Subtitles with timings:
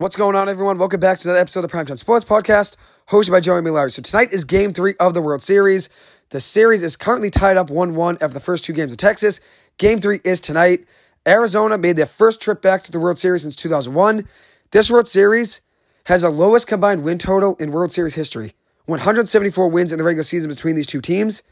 [0.00, 0.78] What's going on, everyone?
[0.78, 2.76] Welcome back to another episode of the Primetime Sports Podcast,
[3.08, 3.92] hosted by Joey Millard.
[3.92, 5.88] So tonight is Game Three of the World Series.
[6.30, 9.40] The series is currently tied up one-one after the first two games of Texas.
[9.76, 10.84] Game Three is tonight.
[11.26, 14.24] Arizona made their first trip back to the World Series since 2001.
[14.70, 15.62] This World Series
[16.04, 18.54] has the lowest combined win total in World Series history
[18.86, 21.42] 174 wins in the regular season between these two teams,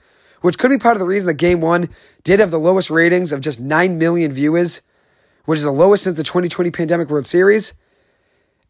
[0.43, 1.89] which could be part of the reason that Game 1
[2.23, 4.83] did have the lowest ratings of just 9 million viewers,
[5.47, 7.75] which is the lowest since the 2020 pandemic World Series.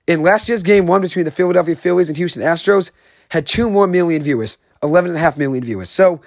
[0.06, 2.92] In last year's Game 1 between the Philadelphia Phillies and Houston Astros,
[3.30, 5.90] had 2 more million viewers, 11.5 million viewers.
[5.90, 6.20] So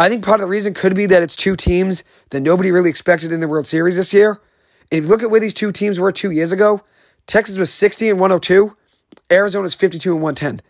[0.00, 2.90] I think part of the reason could be that it's two teams that nobody really
[2.90, 4.40] expected in the World Series this year.
[4.90, 6.82] And if you look at where these two teams were two years ago,
[7.28, 8.76] Texas was 60 and 102,
[9.30, 10.60] Arizona was 52 and 110.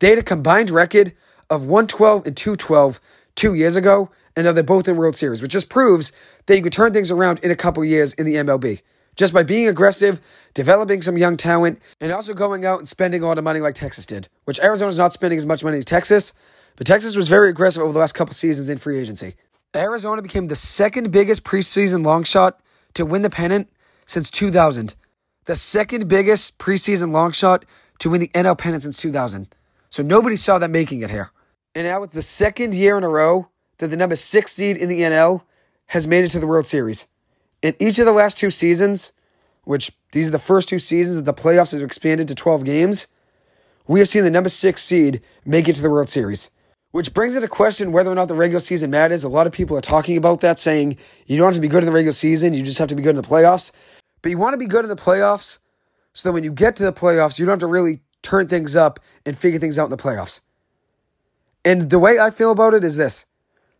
[0.00, 1.14] They had a combined record
[1.48, 3.00] of 112 and 212
[3.36, 6.12] two years ago, and now they're both in World Series, which just proves
[6.44, 8.82] that you could turn things around in a couple years in the MLB.
[9.16, 10.20] Just by being aggressive,
[10.54, 14.06] developing some young talent, and also going out and spending all the money like Texas
[14.06, 16.32] did, which Arizona's not spending as much money as Texas,
[16.76, 19.34] but Texas was very aggressive over the last couple seasons in free agency.
[19.76, 22.60] Arizona became the second biggest preseason long shot
[22.94, 23.68] to win the pennant
[24.06, 24.94] since 2000.
[25.44, 27.64] The second biggest preseason long shot
[28.00, 29.54] to win the NL pennant since 2000.
[29.90, 31.30] So nobody saw them making it here.
[31.74, 34.88] And now it's the second year in a row that the number six seed in
[34.88, 35.42] the NL
[35.86, 37.06] has made it to the World Series.
[37.62, 39.12] In each of the last two seasons,
[39.64, 43.06] which these are the first two seasons that the playoffs have expanded to 12 games,
[43.86, 46.50] we have seen the number six seed make it to the World Series.
[46.92, 49.22] Which brings into question whether or not the regular season matters.
[49.22, 51.82] A lot of people are talking about that, saying you don't have to be good
[51.82, 53.70] in the regular season, you just have to be good in the playoffs.
[54.22, 55.58] But you want to be good in the playoffs
[56.14, 58.74] so that when you get to the playoffs, you don't have to really turn things
[58.74, 60.40] up and figure things out in the playoffs.
[61.64, 63.26] And the way I feel about it is this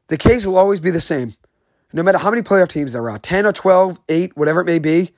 [0.09, 1.35] the case will always be the same.
[1.93, 4.79] No matter how many playoff teams there are 10 or 12, 8, whatever it may
[4.79, 5.11] be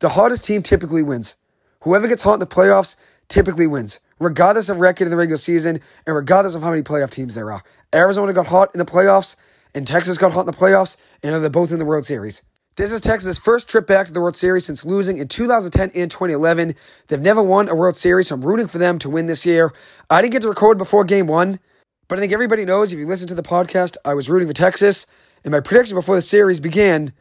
[0.00, 1.36] the hottest team typically wins.
[1.82, 2.96] Whoever gets hot in the playoffs
[3.28, 7.10] typically wins, regardless of record in the regular season and regardless of how many playoff
[7.10, 7.62] teams there are.
[7.94, 9.36] Arizona got hot in the playoffs,
[9.74, 12.42] and Texas got hot in the playoffs, and they're both in the World Series.
[12.76, 16.10] This is Texas' first trip back to the World Series since losing in 2010 and
[16.10, 16.74] 2011.
[17.06, 19.72] They've never won a World Series, so I'm rooting for them to win this year.
[20.10, 21.60] I didn't get to record before game one,
[22.08, 24.54] but I think everybody knows if you listen to the podcast, I was rooting for
[24.54, 25.06] Texas,
[25.44, 27.12] and my prediction before the series began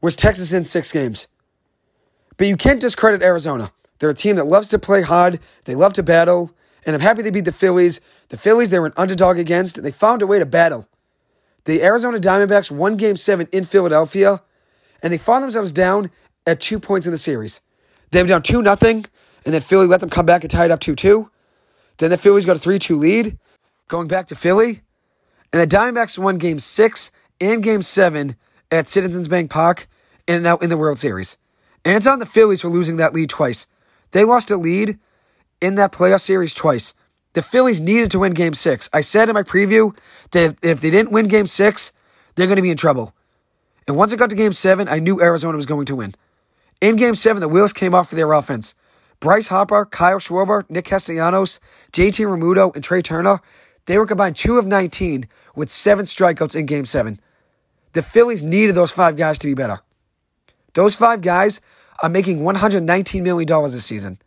[0.00, 1.28] was Texas in six games.
[2.36, 3.72] But you can't discredit Arizona.
[3.98, 6.52] They're a team that loves to play hard, they love to battle,
[6.84, 8.00] and I'm happy they beat the Phillies.
[8.28, 10.86] The Phillies, they were an underdog against, they found a way to battle.
[11.64, 14.40] The Arizona Diamondbacks won game seven in Philadelphia,
[15.02, 16.10] and they found themselves down
[16.46, 17.60] at two points in the series.
[18.12, 19.04] They were down 2 nothing,
[19.44, 21.28] and then Philly let them come back and tie it up 2 2.
[21.98, 23.38] Then the Phillies got a 3 2 lead,
[23.88, 24.82] going back to Philly.
[25.52, 27.10] And the Diamondbacks won game six
[27.40, 28.36] and game seven
[28.70, 29.88] at Citizens Bank Park
[30.26, 31.36] and now in the World Series.
[31.84, 33.66] And it's on the Phillies for losing that lead twice.
[34.12, 34.98] They lost a lead
[35.60, 36.94] in that playoff series twice.
[37.34, 38.88] The Phillies needed to win game six.
[38.92, 39.96] I said in my preview
[40.32, 41.92] that if they didn't win game six,
[42.34, 43.14] they're going to be in trouble.
[43.86, 46.14] And once it got to game seven, I knew Arizona was going to win.
[46.80, 48.74] In game seven, the wheels came off for their offense.
[49.20, 51.60] Bryce Harper, Kyle Schwarber, Nick Castellanos,
[51.92, 53.40] JT Realmuto, and Trea Turner,
[53.86, 57.20] they were combined two of 19 with seven strikeouts in game seven.
[57.96, 59.80] The Phillies needed those five guys to be better.
[60.74, 61.62] Those five guys
[62.02, 64.20] are making $119 million this season.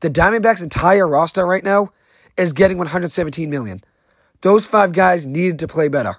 [0.00, 1.90] The Diamondbacks' entire roster right now
[2.38, 3.82] is getting 117 million.
[4.40, 6.14] Those five guys needed to play better.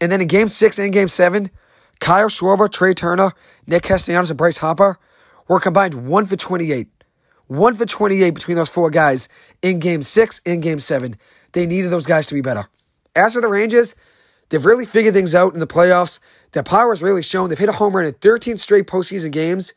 [0.00, 1.52] And then in game six and game seven,
[2.00, 3.30] Kyle Schwarber, Trea Turner,
[3.68, 4.98] Nick Castellanos, and Bryce Harper
[5.46, 6.88] were combined one for 28.
[7.46, 9.28] One for 28 between those four guys
[9.62, 11.14] in game six and game seven.
[11.52, 12.66] They needed those guys to be better.
[13.14, 13.94] As for the Rangers,
[14.52, 16.20] they've really figured things out in the playoffs.
[16.52, 17.48] Their power has really shown.
[17.48, 19.72] They've hit a home run in 13 straight postseason games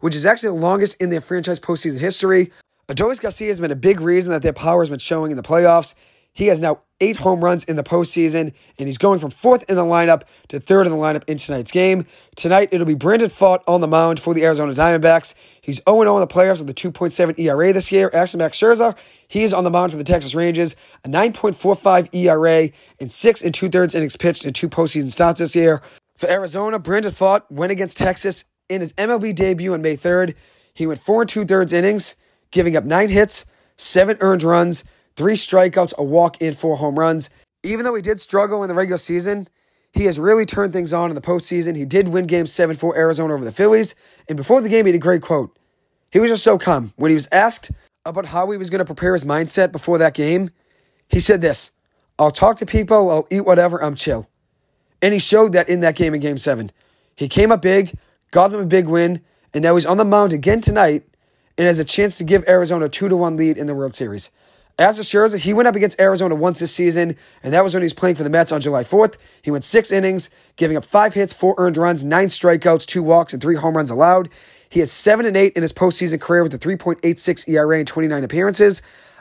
[0.00, 2.50] which is actually the longest in their franchise postseason history.
[2.88, 5.42] Adolis Garcia has been a big reason that their power has been showing in the
[5.42, 5.94] playoffs.
[6.32, 9.76] He has now eight home runs in the postseason, and he's going from fourth in
[9.76, 12.06] the lineup to third in the lineup in tonight's game.
[12.36, 15.34] Tonight, it'll be Brandon Pfaadt on the mound for the Arizona Diamondbacks.
[15.60, 18.10] He's 0 0 in the playoffs with a 2.7 ERA this year.
[18.12, 18.94] Actually, Max Scherzer,
[19.28, 23.68] he's on the mound for the Texas Rangers, a 9.45 ERA and six and two
[23.68, 25.82] thirds innings pitched in two postseason starts this year.
[26.16, 30.34] For Arizona, Brandon Pfaadt went against Texas in his MLB debut on May 3rd,
[30.74, 32.16] he went four and two thirds innings,
[32.52, 33.44] giving up nine hits,
[33.76, 34.84] seven earned runs,
[35.20, 37.28] three strikeouts, a walk, and four home runs.
[37.62, 39.46] Even though he did struggle in the regular season,
[39.92, 41.76] he has really turned things on in the postseason.
[41.76, 43.94] He did win game seven for Arizona over the Phillies.
[44.28, 45.54] And before the game, he had a great quote.
[46.10, 46.94] He was just so calm.
[46.96, 47.70] When he was asked
[48.06, 50.48] about how he was going to prepare his mindset before that game,
[51.08, 51.70] he said this
[52.18, 54.26] I'll talk to people, I'll eat whatever, I'm chill.
[55.02, 56.72] And he showed that in that game in game seven.
[57.14, 57.92] He came up big,
[58.30, 59.20] got them a big win,
[59.52, 61.04] and now he's on the mound again tonight
[61.58, 63.94] and has a chance to give Arizona a 2 to 1 lead in the World
[63.94, 64.30] Series.
[64.80, 67.82] As for Scherzer, he went up against Arizona once this season, and that was when
[67.82, 69.16] he was playing for the Mets on July 4th.
[69.42, 73.34] He went six innings, giving up five hits, four earned runs, nine strikeouts, two walks,
[73.34, 74.30] and three home runs allowed.
[74.70, 78.24] He has seven and eight in his postseason career with a 3.86 ERA in 29
[78.24, 78.80] appearances.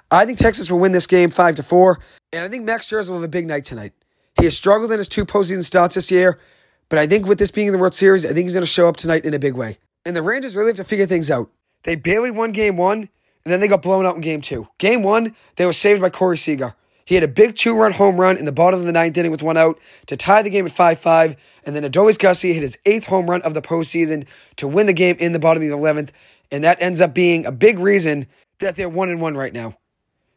[0.09, 1.99] I think Texas will win this game five to four,
[2.31, 3.91] and I think Max Scherzer will have a big night tonight.
[4.37, 6.39] He has struggled in his two postseason starts this year,
[6.87, 8.87] but I think with this being the World Series, I think he's going to show
[8.87, 9.77] up tonight in a big way.
[10.05, 11.51] And the Rangers really have to figure things out.
[11.83, 13.09] They barely won game one,
[13.45, 14.67] and then they got blown out in game two.
[14.77, 16.75] Game one, they were saved by Corey Seager.
[17.05, 19.31] He had a big two run home run in the bottom of the ninth inning
[19.31, 21.35] with one out to tie the game at 5 5.
[21.65, 24.27] And then Adolis Garcia hit his eighth home run of the postseason
[24.57, 26.09] to win the game in the bottom of the 11th.
[26.51, 28.27] And that ends up being a big reason
[28.59, 29.75] that they're 1 and 1 right now.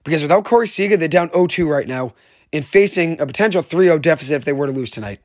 [0.04, 2.14] Because without Corey Seager, they're down 0 2 right now
[2.54, 5.20] and facing a potential 3 0 deficit if they were to lose tonight.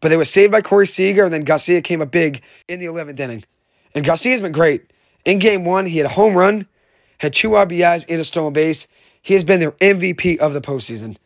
[0.00, 2.86] But they were saved by Corey Seager, and then Garcia came up big in the
[2.86, 3.44] 11th inning.
[3.94, 4.92] And Garcia's been great.
[5.24, 6.68] In game one, he had a home run
[7.18, 8.86] had two RBIs and a stolen base.
[9.22, 11.16] He has been their MVP of the postseason.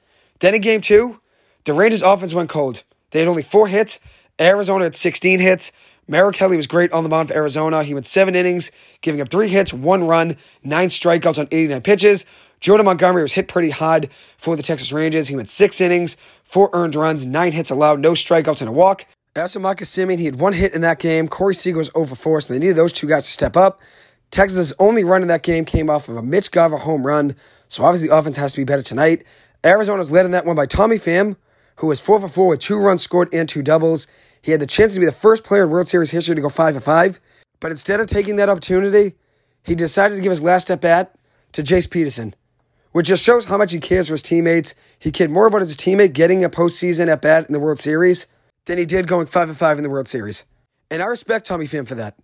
[0.41, 1.21] Then in game two,
[1.65, 2.83] the Rangers offense went cold.
[3.11, 3.99] They had only four hits.
[4.41, 5.73] Arizona had 16 hits.
[6.09, 7.85] Merrill Kelly was great on the mound for Arizona.
[7.85, 12.25] He went seven innings, giving up three hits, one run, nine strikeouts on 89 pitches.
[12.59, 15.29] Jordan Montgomery was hit pretty hard for the Texas Rangers.
[15.29, 19.07] He went six innings, four earned runs, nine hits allowed, no strikeouts, and a walk.
[19.37, 21.29] As for Marcus Semien, he had one hit in that game.
[21.29, 23.81] Corey Seager was over four, so they needed those two guys to step up.
[24.31, 27.35] Texas' only run in that game came off of a Mitch Garver home run,
[27.69, 29.25] so obviously the offense has to be better tonight.
[29.65, 31.37] Arizona's led in that one by Tommy Pham,
[31.77, 34.07] who was 4 for 4 with two runs scored and two doubles.
[34.43, 36.49] He had the chance to be the first player in World Series history to go
[36.49, 37.21] 5 for 5,
[37.59, 39.17] but instead of taking that opportunity,
[39.65, 41.15] he decided to give his last at bat
[41.53, 42.35] to Jace Peterson,
[42.93, 44.75] which just shows how much he cares for his teammates.
[44.99, 48.29] He cared more about his teammate getting a postseason at bat in the World Series
[48.67, 50.45] than he did going 5 for 5 in the World Series.
[50.91, 52.15] And I respect Tommy Pham for that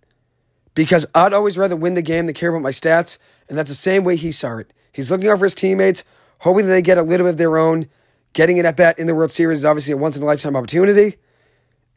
[0.77, 3.17] because I'd always rather win the game than care about my stats.
[3.49, 4.71] And that's the same way he saw it.
[4.91, 6.03] He's looking out for his teammates,
[6.37, 7.89] hoping that they get a little bit of their own.
[8.33, 10.55] Getting an at bat in the World Series is obviously a once in a lifetime
[10.55, 11.15] opportunity.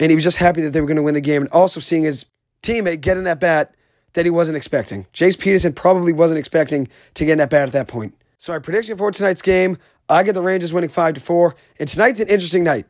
[0.00, 1.78] And he was just happy that they were going to win the game and also
[1.78, 2.24] seeing his
[2.62, 3.76] teammate get an at bat
[4.14, 5.06] that he wasn't expecting.
[5.12, 8.14] Jace Peterson probably wasn't expecting to get an at bat at that point.
[8.38, 9.76] So, my prediction for tonight's game
[10.08, 11.54] I get the Rangers winning 5 to 4.
[11.78, 12.86] And tonight's an interesting night.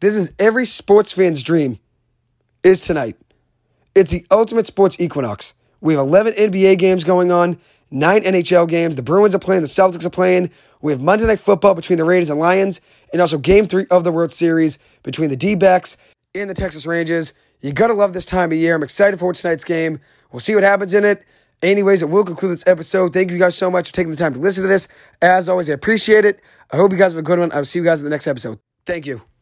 [0.00, 1.78] This is every sports fan's dream,
[2.62, 3.16] is tonight.
[4.00, 5.52] It's the ultimate sports equinox.
[5.82, 7.60] We have 11 NBA games going on,
[7.90, 8.96] nine NHL games.
[8.96, 10.50] The Bruins are playing, the Celtics are playing.
[10.80, 12.80] We have Monday Night Football between the Raiders and Lions,
[13.12, 15.98] and also Game 3 of the World Series between the D backs
[16.34, 17.34] and the Texas Rangers.
[17.60, 18.74] You gotta love this time of year.
[18.74, 20.00] I'm excited for tonight's game.
[20.32, 21.22] We'll see what happens in it.
[21.62, 23.12] Anyways, it will conclude this episode.
[23.12, 24.88] Thank you guys so much for taking the time to listen to this.
[25.20, 26.40] As always, I appreciate it.
[26.70, 27.52] I hope you guys have a good one.
[27.52, 28.58] I'll see you guys in the next episode.
[28.86, 29.20] Thank you.